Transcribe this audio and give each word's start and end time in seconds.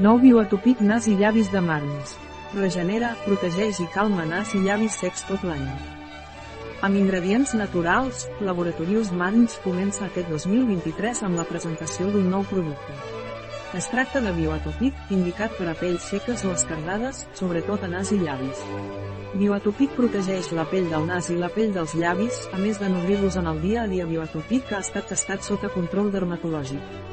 Nou 0.00 0.16
bioatòpic 0.16 0.78
nas 0.80 1.04
i 1.04 1.12
llavis 1.20 1.50
de 1.52 1.60
Marns. 1.60 2.14
Regenera, 2.54 3.10
protegeix 3.26 3.76
i 3.84 3.86
calma 3.92 4.24
nas 4.24 4.54
i 4.56 4.60
llavis 4.64 4.94
secs 4.96 5.26
tot 5.28 5.44
l'any. 5.44 5.66
Amb 6.80 6.96
ingredients 6.96 7.52
naturals, 7.60 8.22
Laboratorius 8.40 9.10
Marns 9.12 9.58
comença 9.60 10.06
aquest 10.06 10.32
2023 10.32 11.20
amb 11.28 11.36
la 11.36 11.44
presentació 11.44 12.08
d'un 12.08 12.32
nou 12.32 12.48
producte. 12.48 12.96
Es 13.76 13.90
tracta 13.92 14.24
de 14.24 14.32
bioatòpic, 14.32 14.96
indicat 15.12 15.60
per 15.60 15.68
a 15.68 15.76
pells 15.76 16.08
seques 16.08 16.48
o 16.48 16.56
escardades, 16.56 17.26
sobretot 17.36 17.84
a 17.84 17.92
nas 17.92 18.16
i 18.16 18.20
llavis. 18.24 18.64
Bioatopic 19.36 19.92
protegeix 19.92 20.54
la 20.56 20.64
pell 20.72 20.88
del 20.88 21.04
nas 21.04 21.28
i 21.28 21.36
la 21.36 21.52
pell 21.52 21.72
dels 21.76 21.92
llavis, 22.00 22.46
a 22.48 22.64
més 22.64 22.80
de 22.80 22.88
nodrir-los 22.88 23.36
en 23.36 23.52
el 23.52 23.60
dia 23.60 23.84
a 23.84 23.88
dia 23.92 24.08
Bioatopic 24.08 24.72
ha 24.72 24.80
estat 24.80 25.12
testat 25.12 25.44
sota 25.44 25.68
control 25.68 26.08
dermatològic. 26.16 27.11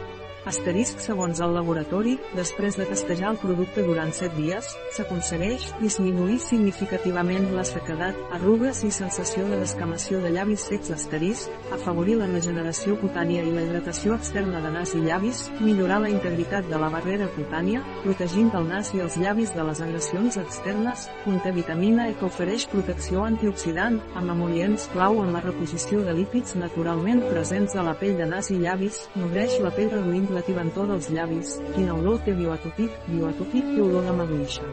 Asterisc 0.49 0.97
segons 1.03 1.37
el 1.45 1.51
laboratori, 1.53 2.15
després 2.33 2.73
de 2.79 2.85
testejar 2.89 3.35
el 3.35 3.37
producte 3.37 3.83
durant 3.85 4.09
7 4.15 4.33
dies, 4.33 4.65
s'aconsegueix 4.95 5.67
disminuir 5.77 6.39
significativament 6.41 7.51
la 7.53 7.65
sequedat, 7.67 8.17
arrugues 8.33 8.81
i 8.87 8.89
sensació 8.89 9.45
de 9.45 9.59
descamació 9.61 10.23
de 10.23 10.31
llavis 10.33 10.63
secs 10.71 10.89
asterisc, 10.95 11.51
afavorir 11.75 12.15
la 12.17 12.29
regeneració 12.31 12.95
cutània 12.97 13.43
i 13.45 13.51
la 13.53 13.65
hidratació 13.67 14.15
externa 14.17 14.63
de 14.63 14.71
nas 14.73 14.95
i 14.97 15.03
llavis, 15.03 15.43
millorar 15.61 15.99
la 16.01 16.09
integritat 16.09 16.65
de 16.71 16.81
la 16.81 16.89
barrera 16.95 17.29
cutània, 17.35 17.83
protegint 18.01 18.49
el 18.57 18.65
nas 18.71 18.89
i 18.97 19.03
els 19.05 19.19
llavis 19.21 19.53
de 19.53 19.67
les 19.69 19.83
agressions 19.85 20.39
externes, 20.41 21.05
conté 21.27 21.53
vitamina 21.53 22.09
E 22.09 22.17
que 22.17 22.25
ofereix 22.25 22.65
protecció 22.73 23.21
antioxidant, 23.27 24.01
amb 24.17 24.33
emol·lients 24.33 24.89
clau 24.95 25.21
en 25.21 25.29
la 25.37 25.45
reposició 25.45 26.01
de 26.09 26.17
lípids 26.23 26.57
naturalment 26.57 27.21
presents 27.29 27.77
a 27.77 27.85
la 27.85 27.93
pell 28.01 28.17
de 28.17 28.25
nas 28.33 28.49
i 28.49 28.57
llavis, 28.65 29.03
nodreix 29.13 29.59
la 29.61 29.75
pell 29.77 29.93
reduint 29.93 30.38
la 30.39 30.45
tibantor 30.47 30.87
dels 30.87 31.09
llavis, 31.11 31.57
quina 31.75 31.97
olor 31.97 32.21
té 32.23 32.31
bioatòpic, 32.37 32.93
bioatòpic 33.09 33.75
i 33.75 33.81
olor 33.83 34.05
de 34.07 34.15
maduixa. 34.21 34.67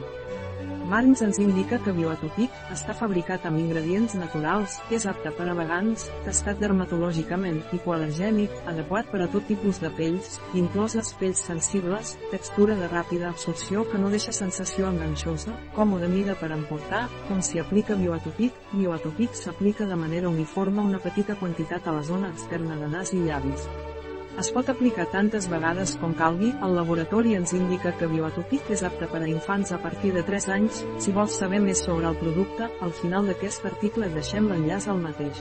Marns 0.86 1.18
ens 1.26 1.40
indica 1.42 1.80
que 1.82 1.90
bioatòpic 1.90 2.52
està 2.70 2.94
fabricat 2.94 3.42
amb 3.48 3.58
ingredients 3.58 4.12
naturals, 4.14 4.76
és 4.94 5.02
apte 5.10 5.32
per 5.34 5.48
a 5.50 5.56
vegans, 5.58 6.04
testat 6.22 6.60
dermatològicament, 6.62 7.58
hipoal·lergènic, 7.74 8.54
adequat 8.70 9.10
per 9.10 9.24
a 9.24 9.26
tot 9.32 9.48
tipus 9.50 9.80
de 9.82 9.90
pells, 9.98 10.36
incloses 10.54 11.10
pells 11.18 11.42
sensibles, 11.48 12.14
textura 12.30 12.78
de 12.78 12.86
ràpida 12.92 13.32
absorció 13.32 13.82
que 13.90 13.98
no 13.98 14.12
deixa 14.14 14.36
sensació 14.36 14.86
enganxosa, 14.92 15.56
còmode 15.74 16.12
mida 16.14 16.38
per 16.38 16.52
emportar, 16.54 17.08
com 17.26 17.42
s'hi 17.42 17.58
aplica 17.64 17.98
bioatòpic, 17.98 18.54
bioatòpic 18.76 19.34
s'aplica 19.34 19.90
de 19.90 19.98
manera 19.98 20.30
uniforme 20.30 20.86
una 20.86 21.02
petita 21.02 21.34
quantitat 21.42 21.90
a 21.90 21.98
la 21.98 22.06
zona 22.06 22.30
externa 22.30 22.78
de 22.78 22.94
nas 22.94 23.10
i 23.10 23.24
llavis. 23.26 23.66
Es 24.36 24.50
pot 24.52 24.68
aplicar 24.68 25.06
tantes 25.12 25.46
vegades 25.48 25.94
com 25.96 26.12
calgui, 26.16 26.50
el 26.66 26.74
laboratori 26.76 27.30
ens 27.38 27.54
indica 27.56 27.94
que 27.96 28.08
Bioatopic 28.10 28.68
és 28.76 28.82
apte 28.84 29.08
per 29.08 29.22
a 29.22 29.30
infants 29.30 29.72
a 29.72 29.78
partir 29.80 30.10
de 30.12 30.24
3 30.28 30.48
anys, 30.58 30.82
si 31.00 31.14
vols 31.16 31.38
saber 31.40 31.62
més 31.64 31.80
sobre 31.86 32.10
el 32.10 32.20
producte, 32.20 32.68
al 32.84 32.92
final 33.00 33.32
d'aquest 33.32 33.64
article 33.72 34.12
deixem 34.18 34.50
l'enllaç 34.52 34.90
al 34.92 35.00
mateix. 35.06 35.40